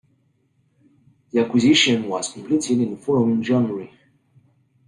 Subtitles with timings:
[1.31, 3.93] The acquisition was completed in the following January.